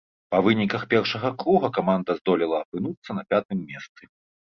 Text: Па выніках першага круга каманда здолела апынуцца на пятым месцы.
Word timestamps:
Па 0.35 0.37
выніках 0.45 0.81
першага 0.93 1.31
круга 1.45 1.71
каманда 1.77 2.17
здолела 2.23 2.65
апынуцца 2.65 3.11
на 3.21 3.29
пятым 3.33 3.67
месцы. 3.73 4.15